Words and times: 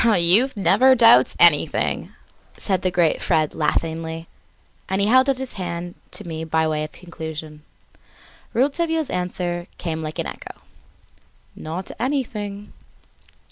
"Youth 0.03 0.57
never 0.57 0.95
doubts 0.95 1.35
anything," 1.39 2.11
said 2.57 2.81
the 2.81 2.89
great 2.89 3.21
Fred 3.21 3.53
laughingly, 3.53 4.27
and 4.89 4.99
held 4.99 5.29
out 5.29 5.37
his 5.37 5.53
hand 5.61 5.93
to 6.09 6.27
me 6.27 6.43
by 6.43 6.67
way 6.67 6.83
of 6.83 6.91
conclusion. 6.91 7.61
Rouletabille's 8.51 9.11
answer 9.11 9.67
came 9.77 10.01
like 10.01 10.17
an 10.17 10.25
echo: 10.25 10.55
"Not 11.55 11.91
anything!" 11.99 12.73